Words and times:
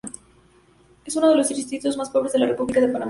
Es 1.05 1.15
uno 1.15 1.29
de 1.29 1.35
los 1.35 1.49
distritos 1.49 1.95
más 1.95 2.09
pobres 2.09 2.33
de 2.33 2.39
la 2.39 2.47
República 2.47 2.79
de 2.81 2.87
Panamá. 2.87 2.99